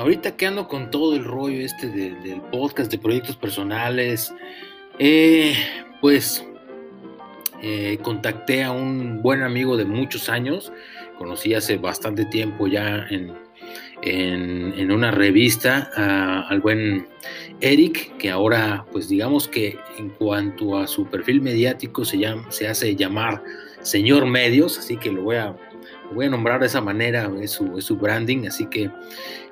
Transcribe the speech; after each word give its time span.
ahorita 0.00 0.36
que 0.36 0.46
ando 0.46 0.66
con 0.66 0.90
todo 0.90 1.14
el 1.14 1.24
rollo 1.24 1.60
este 1.60 1.88
del 1.88 2.40
podcast 2.50 2.90
de 2.90 2.98
proyectos 2.98 3.36
personales, 3.36 4.34
eh, 4.98 5.54
pues 6.00 6.44
eh, 7.62 7.98
contacté 8.02 8.64
a 8.64 8.72
un 8.72 9.22
buen 9.22 9.42
amigo 9.42 9.76
de 9.76 9.84
muchos 9.84 10.28
años, 10.28 10.72
conocí 11.18 11.54
hace 11.54 11.76
bastante 11.76 12.24
tiempo 12.24 12.66
ya 12.66 13.06
en, 13.10 13.34
en, 14.02 14.90
una 14.90 15.10
revista 15.10 15.90
al 16.48 16.60
buen 16.60 17.06
Eric, 17.60 18.16
que 18.16 18.30
ahora 18.30 18.86
pues 18.90 19.08
digamos 19.08 19.46
que 19.48 19.78
en 19.98 20.08
cuanto 20.10 20.78
a 20.78 20.86
su 20.86 21.06
perfil 21.06 21.42
mediático 21.42 22.06
se, 22.06 22.18
llama, 22.18 22.50
se 22.50 22.66
hace 22.66 22.96
llamar 22.96 23.42
señor 23.82 24.24
medios, 24.24 24.78
así 24.78 24.96
que 24.96 25.12
lo 25.12 25.22
voy 25.22 25.36
a, 25.36 25.54
voy 26.12 26.26
a 26.26 26.30
nombrar 26.30 26.60
de 26.60 26.66
esa 26.66 26.80
manera, 26.80 27.30
su, 27.46 27.96
branding, 27.96 28.46
así 28.46 28.66
que 28.66 28.90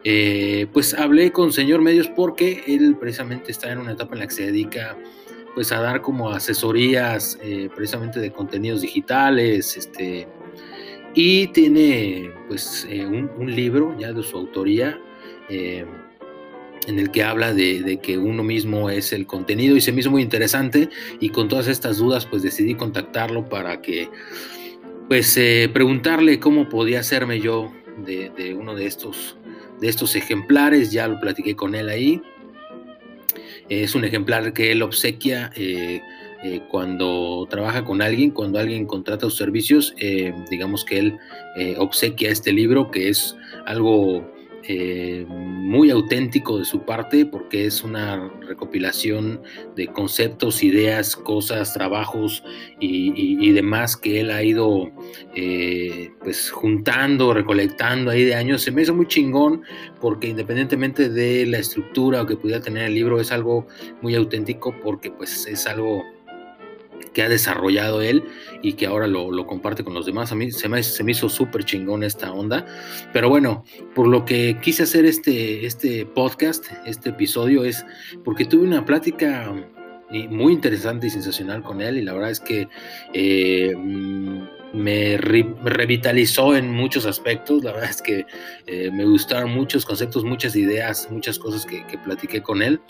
eh, 0.05 0.67
pues 0.73 0.95
hablé 0.95 1.33
con 1.33 1.53
señor 1.53 1.81
medios 1.81 2.09
porque 2.09 2.63
él 2.67 2.97
precisamente 2.99 3.51
está 3.51 3.73
en 3.73 3.79
una 3.79 3.93
etapa 3.93 4.15
en 4.15 4.21
la 4.21 4.27
que 4.27 4.35
se 4.35 4.47
dedica 4.47 4.97
pues 5.55 5.73
a 5.73 5.81
dar 5.81 6.03
como 6.03 6.31
asesorías 6.31 7.39
eh, 7.43 7.69
precisamente 7.75 8.21
de 8.21 8.31
contenidos 8.31 8.83
digitales, 8.83 9.77
este, 9.77 10.29
y 11.15 11.49
tiene 11.49 12.33
pues 12.47 12.87
eh, 12.89 13.05
un, 13.07 13.55
libro 13.55 13.97
ya 13.99 14.13
de 14.13 14.23
su 14.23 14.37
autoría 14.37 15.01
en 16.89 16.99
el 16.99 17.11
que 17.11 17.23
habla 17.23 17.53
de, 17.53 18.01
que 18.03 18.17
uno 18.17 18.43
mismo 18.43 18.89
es 18.89 19.13
el 19.13 19.27
contenido 19.27 19.77
y 19.77 19.81
se 19.81 19.93
me 19.93 20.01
hizo 20.01 20.11
muy 20.11 20.23
interesante 20.23 20.89
y 21.21 21.29
con 21.29 21.49
todas 21.49 21.69
estas 21.69 21.99
dudas 21.99 22.25
pues 22.25 22.43
decidí 22.43 22.75
contactarlo 22.75 23.49
para 23.49 23.83
que 23.83 24.09
pues 25.09 25.37
eh, 25.39 25.71
preguntarle 25.73 26.39
cómo 26.39 26.69
podía 26.69 27.01
hacerme 27.01 27.41
yo 27.41 27.73
de, 27.97 28.55
uno 28.55 28.75
de 28.75 28.87
estos, 28.87 29.37
de 29.81 29.89
estos 29.89 30.15
ejemplares, 30.15 30.93
ya 30.93 31.09
lo 31.09 31.19
platiqué 31.19 31.57
con 31.57 31.75
él 31.75 31.89
ahí. 31.89 32.23
Es 33.71 33.95
un 33.95 34.05
ejemplar 34.05 34.53
que 34.53 34.71
él 34.71 34.83
obsequia 34.83 35.51
eh, 35.57 36.01
eh, 36.45 36.61
cuando 36.71 37.47
trabaja 37.51 37.85
con 37.85 38.03
alguien, 38.03 38.31
cuando 38.31 38.59
alguien 38.59 38.87
contrata 38.87 39.27
sus 39.27 39.37
servicios, 39.37 39.95
digamos 40.51 40.85
que 40.85 40.99
él 40.99 41.19
obsequia 41.79 42.31
este 42.31 42.53
libro 42.53 42.91
que 42.91 43.09
es 43.09 43.37
algo 43.67 44.31
eh, 44.65 45.25
muy 45.29 45.91
auténtico 45.91 46.59
de 46.59 46.65
su 46.65 46.83
parte 46.83 47.25
porque 47.25 47.67
es 47.67 47.83
una 47.83 48.31
recopilación 48.47 49.41
de 49.77 49.87
conceptos, 49.87 50.63
ideas, 50.63 51.15
cosas, 51.15 51.73
trabajos 51.73 52.43
y, 52.81 53.51
demás 53.53 53.97
que 53.97 54.21
él 54.21 54.31
ha 54.31 54.43
ido 54.43 54.91
eh, 55.35 56.11
pues 56.23 56.51
juntando, 56.51 57.33
recolectando 57.33 58.11
ahí 58.11 58.25
de 58.25 58.35
años. 58.35 58.63
Se 58.63 58.71
me 58.71 58.83
hizo 58.83 58.95
muy 58.95 59.07
chingón 59.07 59.63
porque 60.01 60.29
independientemente 60.29 61.09
de 61.09 61.47
la 61.47 61.59
estructura 61.59 62.23
o 62.23 62.27
que 62.27 62.37
pudiera 62.37 62.61
tener 62.61 62.85
el 62.85 62.95
libro 62.95 63.21
es 63.21 63.33
algo 63.33 63.67
muy 64.03 64.15
auténtico 64.15 64.75
porque 64.83 65.11
pues 65.11 65.47
es 65.47 65.67
algo 65.67 66.05
que 67.13 67.23
ha 67.23 67.29
desarrollado 67.29 68.03
él 68.03 68.25
y 68.63 68.75
que 68.75 68.87
ahora 68.87 69.07
lo, 69.07 69.47
comparte 69.47 69.85
con 69.85 69.95
los 69.95 70.07
demás. 70.07 70.33
A 70.33 70.35
mí 70.35 70.51
se 70.51 70.69
me, 70.69 70.81
hizo 71.11 71.29
súper 71.29 71.65
chingón 71.65 72.03
esta 72.03 72.33
onda. 72.33 72.67
Pero 73.13 73.29
bueno, 73.29 73.65
por 73.95 74.07
lo 74.07 74.25
que 74.25 74.59
quise 74.63 74.83
hacer 74.83 75.05
este, 75.05 75.67
este 75.67 76.07
podcast, 76.07 76.67
este 76.87 77.11
episodio, 77.11 77.65
es 77.65 77.85
porque 78.25 78.45
tuve 78.45 78.67
una 78.67 78.85
plática 78.85 79.55
muy 80.31 80.55
interesante 80.55 81.09
y 81.09 81.11
sensacional 81.11 81.63
con 81.63 81.83
él 81.83 81.99
y 81.99 82.03
la 82.03 82.15
verdad 82.15 82.31
es 82.31 82.41
que 82.41 82.67
eh, 83.13 83.75
me, 84.73 85.17
revitalizó 85.19 86.57
en 86.57 86.73
muchos 86.73 87.05
aspectos, 87.05 87.63
la 87.63 87.73
verdad 87.73 87.91
es 87.91 88.01
que 88.01 88.27
eh, 88.67 88.91
me 88.91 89.05
gustaron 89.05 89.51
muchos 89.51 89.85
conceptos, 89.85 90.25
muchas 90.25 90.57
ideas, 90.57 91.09
muchas 91.11 91.39
cosas 91.39 91.67
que, 91.67 91.87
que 91.87 91.99
platiqué 91.99 92.43
con 92.43 92.63
él 92.63 92.81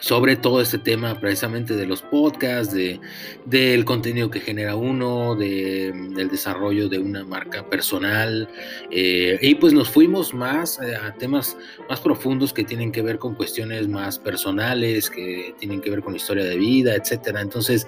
sobre 0.00 0.36
todo 0.36 0.60
este 0.60 0.78
tema 0.78 1.18
precisamente 1.20 1.74
de 1.74 1.86
los 1.86 2.02
podcasts, 2.02 2.74
de, 2.74 3.00
del 3.44 3.84
contenido 3.84 4.30
que 4.30 4.40
genera 4.40 4.76
uno, 4.76 5.34
de, 5.34 5.92
del 6.14 6.28
desarrollo 6.28 6.88
de 6.88 6.98
una 6.98 7.24
marca 7.24 7.68
personal. 7.68 8.48
Eh, 8.90 9.38
y 9.40 9.54
pues 9.56 9.72
nos 9.72 9.88
fuimos 9.90 10.34
más 10.34 10.80
eh, 10.80 10.96
a 10.96 11.12
temas 11.14 11.56
más 11.88 12.00
profundos 12.00 12.52
que 12.52 12.64
tienen 12.64 12.92
que 12.92 13.02
ver 13.02 13.18
con 13.18 13.34
cuestiones 13.34 13.88
más 13.88 14.18
personales, 14.18 15.10
que 15.10 15.54
tienen 15.58 15.80
que 15.80 15.90
ver 15.90 16.00
con 16.00 16.14
historia 16.14 16.44
de 16.44 16.56
vida, 16.56 16.94
etcétera. 16.94 17.40
Entonces, 17.40 17.86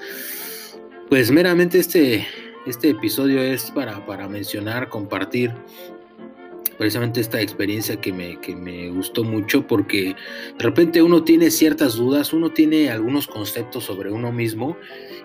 pues 1.08 1.30
meramente 1.30 1.78
este, 1.78 2.26
este 2.66 2.90
episodio 2.90 3.42
es 3.42 3.70
para, 3.70 4.04
para 4.06 4.28
mencionar, 4.28 4.88
compartir 4.88 5.52
precisamente 6.80 7.20
esta 7.20 7.42
experiencia 7.42 8.00
que 8.00 8.10
me, 8.10 8.40
que 8.40 8.56
me 8.56 8.88
gustó 8.88 9.22
mucho 9.22 9.66
porque 9.66 10.16
de 10.56 10.64
repente 10.64 11.02
uno 11.02 11.22
tiene 11.24 11.50
ciertas 11.50 11.96
dudas, 11.96 12.32
uno 12.32 12.52
tiene 12.52 12.88
algunos 12.88 13.26
conceptos 13.26 13.84
sobre 13.84 14.10
uno 14.10 14.32
mismo 14.32 14.78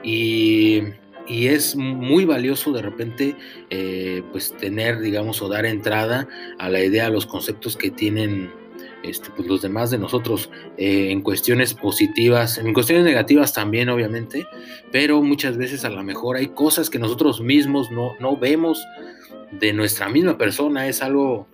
y, 0.03 0.81
y 1.29 1.47
es 1.47 1.77
muy 1.77 2.25
valioso 2.25 2.73
de 2.73 2.81
repente 2.81 3.37
eh, 3.69 4.21
pues 4.33 4.51
tener, 4.57 4.99
digamos, 4.99 5.41
o 5.41 5.47
dar 5.47 5.65
entrada 5.65 6.27
a 6.59 6.69
la 6.69 6.83
idea, 6.83 7.05
a 7.05 7.09
los 7.09 7.25
conceptos 7.25 7.77
que 7.77 7.89
tienen 7.89 8.51
este, 9.09 9.29
pues 9.35 9.47
los 9.47 9.61
demás 9.61 9.91
de 9.91 9.97
nosotros 9.97 10.49
eh, 10.77 11.11
en 11.11 11.21
cuestiones 11.21 11.73
positivas, 11.73 12.57
en 12.57 12.73
cuestiones 12.73 13.05
negativas 13.05 13.53
también 13.53 13.89
obviamente, 13.89 14.45
pero 14.91 15.21
muchas 15.21 15.57
veces 15.57 15.85
a 15.85 15.89
lo 15.89 16.03
mejor 16.03 16.37
hay 16.37 16.47
cosas 16.47 16.89
que 16.89 16.99
nosotros 16.99 17.41
mismos 17.41 17.91
no, 17.91 18.13
no 18.19 18.37
vemos 18.37 18.83
de 19.51 19.73
nuestra 19.73 20.09
misma 20.09 20.37
persona. 20.37 20.87
Es 20.87 21.01
algo, 21.01 21.47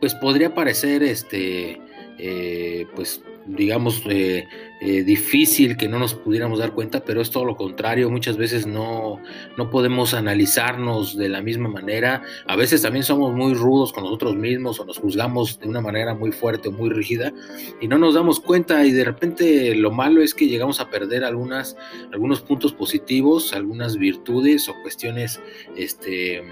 pues 0.00 0.14
podría 0.14 0.54
parecer, 0.54 1.02
este, 1.02 1.80
eh, 2.18 2.86
pues 2.94 3.22
digamos, 3.48 4.02
eh, 4.06 4.46
eh, 4.80 5.02
difícil 5.02 5.76
que 5.76 5.88
no 5.88 5.98
nos 5.98 6.14
pudiéramos 6.14 6.58
dar 6.58 6.72
cuenta, 6.72 7.02
pero 7.04 7.20
es 7.20 7.30
todo 7.30 7.44
lo 7.44 7.56
contrario. 7.56 8.10
Muchas 8.10 8.36
veces 8.36 8.66
no, 8.66 9.20
no 9.56 9.70
podemos 9.70 10.14
analizarnos 10.14 11.16
de 11.16 11.28
la 11.28 11.40
misma 11.40 11.68
manera. 11.68 12.22
A 12.46 12.56
veces 12.56 12.82
también 12.82 13.04
somos 13.04 13.34
muy 13.34 13.54
rudos 13.54 13.92
con 13.92 14.04
nosotros 14.04 14.36
mismos 14.36 14.78
o 14.78 14.84
nos 14.84 14.98
juzgamos 14.98 15.58
de 15.58 15.68
una 15.68 15.80
manera 15.80 16.14
muy 16.14 16.30
fuerte 16.30 16.68
o 16.68 16.72
muy 16.72 16.90
rígida 16.90 17.32
y 17.80 17.88
no 17.88 17.98
nos 17.98 18.14
damos 18.14 18.40
cuenta 18.40 18.84
y 18.84 18.92
de 18.92 19.04
repente 19.04 19.74
lo 19.74 19.90
malo 19.90 20.22
es 20.22 20.34
que 20.34 20.46
llegamos 20.46 20.80
a 20.80 20.90
perder 20.90 21.24
algunas, 21.24 21.76
algunos 22.12 22.42
puntos 22.42 22.72
positivos, 22.72 23.54
algunas 23.54 23.96
virtudes 23.96 24.68
o 24.68 24.74
cuestiones 24.82 25.40
este, 25.76 26.42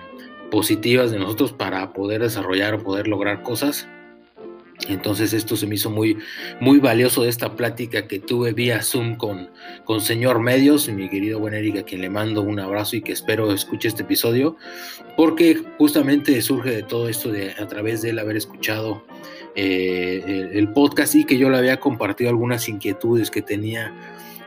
positivas 0.51 1.11
de 1.11 1.19
nosotros 1.19 1.53
para 1.53 1.93
poder 1.93 2.23
desarrollar 2.23 2.75
o 2.75 2.83
poder 2.83 3.06
lograr 3.06 3.43
cosas 3.43 3.89
entonces 4.88 5.32
esto 5.32 5.56
se 5.56 5.66
me 5.66 5.75
hizo 5.75 5.91
muy, 5.91 6.19
muy 6.60 6.78
valioso 6.78 7.22
de 7.22 7.28
esta 7.28 7.56
plática 7.56 8.06
que 8.06 8.19
tuve 8.19 8.53
vía 8.53 8.82
Zoom 8.82 9.16
con, 9.16 9.50
con 9.84 10.00
señor 10.00 10.41
Medios, 10.41 10.88
mi 10.88 11.09
querido 11.09 11.41
buen 11.41 11.54
Eric, 11.54 11.78
a 11.78 11.82
quien 11.82 12.03
le 12.03 12.10
mando 12.10 12.42
un 12.42 12.60
abrazo 12.60 12.97
y 12.97 13.03
que 13.03 13.12
espero 13.12 13.53
escuche 13.53 13.88
este 13.88 14.03
episodio, 14.03 14.56
porque 15.16 15.62
justamente 15.78 16.41
surge 16.42 16.70
de 16.70 16.82
todo 16.82 17.09
esto 17.09 17.31
de 17.32 17.53
a 17.53 17.66
través 17.66 18.03
de 18.03 18.10
él 18.10 18.19
haber 18.19 18.37
escuchado 18.37 19.04
eh, 19.54 20.50
el, 20.53 20.69
podcast 20.69 21.14
y 21.14 21.25
que 21.25 21.38
yo 21.38 21.48
le 21.48 21.56
había 21.56 21.81
compartido 21.81 22.28
algunas 22.28 22.69
inquietudes 22.69 23.31
que 23.31 23.41
tenía 23.41 23.93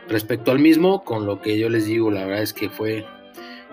respecto 0.08 0.52
al 0.52 0.60
mismo, 0.60 1.04
con 1.04 1.26
lo 1.26 1.40
que 1.40 1.58
yo 1.58 1.68
les 1.68 1.86
digo, 1.86 2.10
la 2.10 2.24
verdad 2.24 2.44
es 2.44 2.52
que 2.52 2.70
fue 2.70 3.04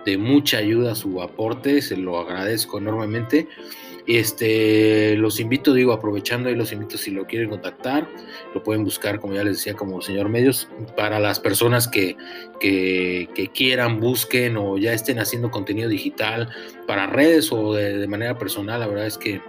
de 0.06 0.18
mucha 0.18 0.58
ayuda 0.58 0.96
su 0.96 1.22
aporte, 1.22 1.82
se 1.82 1.98
lo 1.98 2.18
agradezco 2.18 2.80
enormemente. 2.80 3.48
Este, 4.08 5.18
los 5.18 5.40
invito, 5.40 5.74
digo, 5.74 5.92
aprovechando 5.92 6.50
y 6.50 6.56
los 6.56 6.72
invito 6.72 6.98
si 6.98 7.12
lo 7.12 7.26
quieren 7.26 7.50
contactar, 7.50 8.08
lo 8.54 8.64
pueden 8.64 8.86
buscar, 8.86 9.20
como 9.20 9.34
ya 9.34 9.44
les 9.44 9.58
decía, 9.58 9.74
como 9.74 10.02
señor 10.02 10.30
medios, 10.30 10.70
para 10.96 11.20
las 11.20 11.42
personas 11.42 11.90
que, 11.90 12.16
que, 12.62 13.52
quieran, 13.54 14.00
busquen 14.00 14.56
o 14.56 14.78
ya 14.78 14.94
estén 14.94 15.20
haciendo 15.20 15.52
contenido 15.52 15.90
digital 15.90 16.50
para 16.88 17.08
redes 17.08 17.52
o 17.52 17.74
de 17.74 18.08
manera 18.08 18.38
personal, 18.38 18.80
la 18.80 18.88
verdad 18.88 19.08
es 19.08 19.18
que 19.18 19.42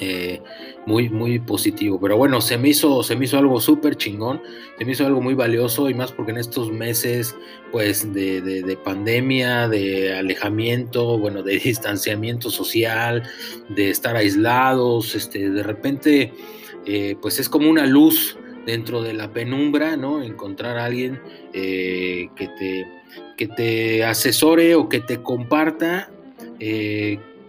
eh, 0.00 0.40
muy, 0.86 1.10
muy 1.10 1.38
positivo. 1.38 2.00
Pero 2.00 2.16
bueno, 2.16 2.40
se 2.40 2.56
me 2.56 2.70
hizo, 2.70 3.02
se 3.02 3.16
me 3.16 3.26
hizo 3.26 3.38
algo 3.38 3.60
súper 3.60 3.96
chingón, 3.96 4.40
se 4.78 4.84
me 4.84 4.92
hizo 4.92 5.06
algo 5.06 5.20
muy 5.20 5.34
valioso 5.34 5.90
y 5.90 5.94
más 5.94 6.10
porque 6.10 6.32
en 6.32 6.38
estos 6.38 6.72
meses, 6.72 7.36
pues, 7.70 8.12
de, 8.14 8.78
pandemia, 8.82 9.68
de 9.68 10.16
alejamiento, 10.16 11.18
bueno, 11.18 11.42
de 11.42 11.58
distanciamiento 11.64 12.50
social, 12.50 13.22
de 13.68 13.90
estar 13.90 14.16
aislados, 14.16 15.14
este, 15.14 15.50
de 15.50 15.62
repente, 15.62 16.32
eh, 16.86 17.16
pues 17.20 17.38
es 17.38 17.48
como 17.48 17.68
una 17.68 17.84
luz 17.84 18.38
dentro 18.64 19.02
de 19.02 19.12
la 19.12 19.32
penumbra, 19.32 19.98
¿no? 19.98 20.22
Encontrar 20.22 20.78
a 20.78 20.86
alguien 20.86 21.20
eh, 21.52 22.28
que, 22.36 22.48
te, 22.58 22.86
que 23.36 23.48
te 23.48 24.04
asesore 24.04 24.74
o 24.74 24.88
que 24.88 25.00
te 25.00 25.22
comparta 25.22 26.10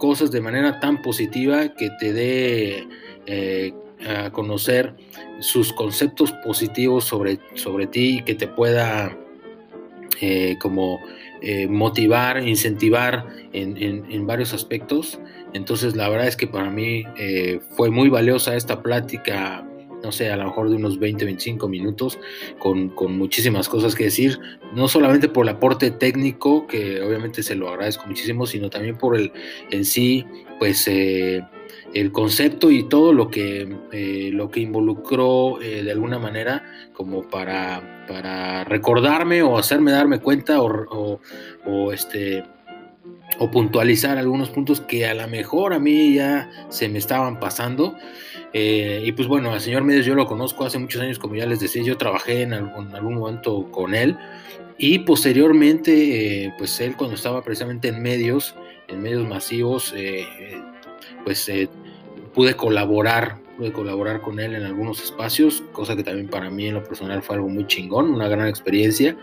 cosas 0.02 0.32
de 0.32 0.42
manera 0.42 0.80
tan 0.80 1.04
positiva 1.04 1.76
que 1.76 1.92
te 2.00 2.12
dé 2.12 2.88
eh, 3.28 3.72
a 4.10 4.32
conocer 4.32 4.96
sus 5.42 5.72
conceptos 5.74 6.32
positivos 6.44 7.04
sobre, 7.04 7.40
sobre 7.54 7.86
ti 7.86 8.18
y 8.18 8.22
que 8.24 8.34
te 8.34 8.48
pueda 8.48 9.16
eh, 10.20 10.58
como 10.60 11.00
eh, 11.44 11.68
motivar, 11.68 12.42
incentivar 12.42 13.28
en, 13.54 14.26
varios 14.26 14.54
aspectos. 14.54 15.20
Entonces 15.54 15.96
la 15.96 16.10
verdad 16.10 16.28
es 16.28 16.36
que 16.36 16.48
para 16.48 16.72
mí 16.72 17.04
fue 17.78 17.92
muy 17.92 18.10
valiosa 18.10 18.56
esta 18.56 18.82
plática 18.82 19.64
no 20.04 20.12
sé, 20.12 20.32
a 20.32 20.38
lo 20.38 20.46
mejor 20.46 20.70
de 20.70 20.76
unos 20.76 21.00
20, 21.00 21.26
25 21.26 21.68
minutos, 21.68 22.20
con, 22.60 22.90
con, 22.90 23.18
muchísimas 23.18 23.70
cosas 23.70 23.96
que 23.96 24.06
decir, 24.06 24.40
no 24.74 24.88
solamente 24.88 25.30
por 25.30 25.46
el 25.46 25.56
aporte 25.56 25.92
técnico, 25.92 26.68
que 26.68 27.02
obviamente 27.02 27.44
se 27.44 27.56
lo 27.56 27.70
agradezco 27.70 28.06
muchísimo, 28.08 28.46
sino 28.46 28.70
también 28.70 28.98
por 28.98 29.16
el 29.16 29.32
en 29.70 29.86
sí, 29.86 30.26
pues 30.60 30.88
eh, 30.88 31.42
el 31.94 32.12
concepto 32.12 32.72
y 32.72 32.84
todo 32.84 33.14
lo 33.14 33.30
que, 33.30 33.78
eh, 33.92 34.30
lo 34.34 34.50
que 34.50 34.62
involucró 34.62 35.62
eh, 35.62 35.84
de 35.84 35.92
alguna 35.92 36.20
manera 36.20 36.64
como 36.94 37.28
para, 37.28 38.06
para 38.08 38.64
recordarme 38.64 39.42
o 39.42 39.58
hacerme 39.58 39.92
darme 39.92 40.20
cuenta 40.20 40.62
o, 40.62 41.20
o 41.66 41.92
este 41.92 42.44
o 43.40 43.50
puntualizar 43.50 44.18
algunos 44.18 44.50
puntos 44.50 44.82
que 44.82 45.06
a 45.06 45.14
lo 45.14 45.28
mejor 45.28 45.74
a 45.74 45.80
mí 45.80 46.16
ya 46.16 46.50
se 46.70 46.90
me 46.90 47.00
estaban 47.00 47.40
pasando 47.40 47.96
eh, 48.54 49.02
y 49.06 49.12
pues 49.14 49.28
bueno, 49.28 49.52
al 49.54 49.62
señor 49.62 49.84
Medios 49.84 50.06
yo 50.06 50.14
lo 50.16 50.26
conozco 50.26 50.66
hace 50.66 50.78
muchos 50.78 51.02
años, 51.02 51.20
como 51.20 51.36
ya 51.36 51.46
les 51.46 51.60
decía, 51.60 51.84
yo 51.84 51.98
trabajé 51.98 52.42
en 52.42 52.54
algún, 52.54 52.94
algún 52.94 53.16
momento 53.16 53.70
con 53.72 53.96
él 53.96 54.18
y 54.78 55.00
posteriormente, 55.00 56.46
eh, 56.46 56.54
pues 56.58 56.80
él 56.82 56.96
cuando 56.98 57.16
estaba 57.16 57.44
precisamente 57.44 57.88
en 57.88 58.02
medios, 58.02 58.56
en 58.88 59.02
medios 59.02 59.28
masivos, 59.28 59.94
eh, 59.96 60.26
pues 61.24 61.50
pude 62.34 62.56
colaborar, 62.56 63.38
pude 63.58 63.72
colaborar 63.72 64.22
con 64.22 64.40
él 64.40 64.56
en 64.56 64.64
algunos 64.64 65.02
espacios, 65.02 65.64
cosa 65.72 65.96
que 65.96 66.04
también 66.04 66.28
para 66.28 66.50
mí 66.50 66.68
en 66.68 66.74
lo 66.74 66.84
personal 66.84 67.22
fue 67.22 67.36
algo 67.36 67.48
muy 67.48 67.68
chingón, 67.68 68.10
una 68.10 68.28
gran 68.28 68.48
experiencia. 68.48 69.16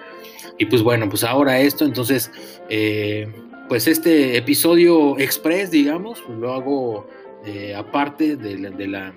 Y 0.58 0.66
pues 0.66 0.82
bueno, 0.82 1.08
pues 1.08 1.24
ahora 1.24 1.60
esto, 1.60 1.84
entonces, 1.84 2.30
pues 3.68 3.86
este 3.86 4.36
episodio 4.36 5.18
express, 5.18 5.70
digamos, 5.70 6.24
lo 6.28 6.54
hago 6.54 7.06
eh, 7.44 7.74
aparte 7.74 8.36
de 8.36 8.58
la, 8.58 9.12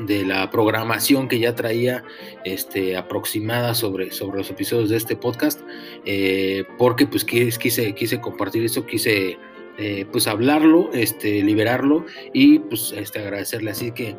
de 0.00 0.24
la, 0.24 0.50
programación 0.50 1.28
que 1.28 1.38
ya 1.38 1.54
traía 1.54 2.02
este, 2.44 2.96
aproximada 2.96 3.74
sobre, 3.74 4.10
sobre 4.10 4.38
los 4.38 4.50
episodios 4.50 4.90
de 4.90 4.96
este 4.96 5.16
podcast, 5.16 5.60
eh, 6.04 6.64
porque 6.76 7.06
pues 7.06 7.24
quise, 7.24 7.94
quise 7.94 8.20
compartir 8.20 8.64
eso, 8.64 8.84
quise 8.84 9.38
eh, 9.78 10.06
pues 10.10 10.26
hablarlo, 10.26 10.90
este, 10.92 11.42
liberarlo 11.42 12.04
y 12.32 12.58
pues 12.58 12.92
este, 12.96 13.20
agradecerle. 13.20 13.70
Así 13.70 13.92
que 13.92 14.16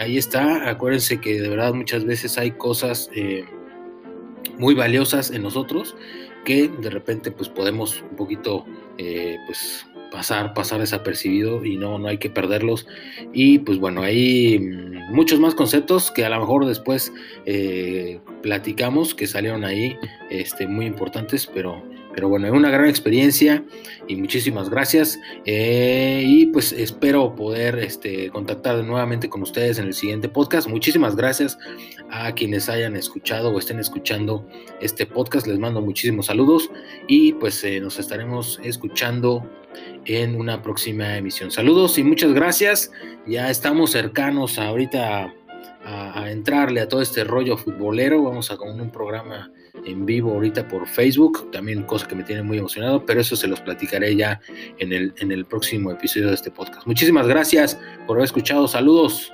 ahí 0.00 0.18
está, 0.18 0.68
acuérdense 0.68 1.20
que 1.20 1.40
de 1.40 1.48
verdad 1.48 1.72
muchas 1.72 2.04
veces 2.04 2.36
hay 2.36 2.50
cosas 2.50 3.10
muy 4.58 4.74
valiosas 4.74 5.30
en 5.30 5.42
nosotros 5.42 5.96
que 6.44 6.68
de 6.68 6.90
repente 6.90 7.30
pues 7.30 7.48
podemos 7.48 8.02
un 8.02 8.16
poquito 8.16 8.64
pues 9.46 9.86
pasar, 10.14 10.54
pasar 10.54 10.78
desapercibido 10.78 11.64
y 11.64 11.76
no, 11.76 11.98
no 11.98 12.06
hay 12.08 12.18
que 12.18 12.30
perderlos. 12.30 12.86
Y 13.32 13.58
pues 13.58 13.78
bueno, 13.78 14.02
hay 14.02 14.58
mm, 14.60 15.12
muchos 15.12 15.40
más 15.40 15.54
conceptos 15.54 16.12
que 16.12 16.24
a 16.24 16.28
lo 16.28 16.38
mejor 16.38 16.66
después 16.66 17.12
eh, 17.46 18.20
platicamos 18.40 19.14
que 19.14 19.26
salieron 19.26 19.64
ahí 19.64 19.98
este, 20.30 20.68
muy 20.68 20.86
importantes, 20.86 21.50
pero 21.52 21.82
pero 22.14 22.28
bueno, 22.28 22.46
es 22.46 22.52
una 22.52 22.70
gran 22.70 22.88
experiencia 22.88 23.64
y 24.06 24.16
muchísimas 24.16 24.70
gracias. 24.70 25.18
Eh, 25.44 26.22
y 26.24 26.46
pues 26.46 26.72
espero 26.72 27.34
poder 27.34 27.78
este, 27.78 28.30
contactar 28.30 28.82
nuevamente 28.84 29.28
con 29.28 29.42
ustedes 29.42 29.78
en 29.78 29.86
el 29.86 29.94
siguiente 29.94 30.28
podcast. 30.28 30.68
Muchísimas 30.68 31.16
gracias 31.16 31.58
a 32.10 32.32
quienes 32.32 32.68
hayan 32.68 32.96
escuchado 32.96 33.50
o 33.50 33.58
estén 33.58 33.80
escuchando 33.80 34.46
este 34.80 35.06
podcast. 35.06 35.46
Les 35.46 35.58
mando 35.58 35.80
muchísimos 35.80 36.26
saludos 36.26 36.70
y 37.08 37.32
pues 37.34 37.62
eh, 37.64 37.80
nos 37.80 37.98
estaremos 37.98 38.60
escuchando 38.62 39.48
en 40.04 40.36
una 40.36 40.62
próxima 40.62 41.16
emisión. 41.16 41.50
Saludos 41.50 41.98
y 41.98 42.04
muchas 42.04 42.32
gracias. 42.32 42.92
Ya 43.26 43.50
estamos 43.50 43.90
cercanos 43.90 44.58
ahorita 44.58 45.34
a, 45.84 46.22
a 46.22 46.30
entrarle 46.30 46.80
a 46.80 46.88
todo 46.88 47.02
este 47.02 47.24
rollo 47.24 47.56
futbolero. 47.56 48.22
Vamos 48.22 48.50
a 48.50 48.56
con 48.56 48.80
un 48.80 48.90
programa 48.90 49.50
en 49.84 50.06
vivo 50.06 50.32
ahorita 50.32 50.68
por 50.68 50.86
Facebook, 50.86 51.50
también 51.50 51.82
cosa 51.82 52.06
que 52.06 52.14
me 52.14 52.22
tiene 52.22 52.42
muy 52.42 52.58
emocionado, 52.58 53.04
pero 53.04 53.20
eso 53.20 53.36
se 53.36 53.48
los 53.48 53.60
platicaré 53.60 54.14
ya 54.16 54.40
en 54.78 54.92
el, 54.92 55.12
en 55.18 55.32
el 55.32 55.44
próximo 55.44 55.90
episodio 55.90 56.28
de 56.28 56.34
este 56.34 56.50
podcast. 56.50 56.86
Muchísimas 56.86 57.26
gracias 57.26 57.78
por 58.06 58.16
haber 58.16 58.26
escuchado, 58.26 58.68
saludos. 58.68 59.32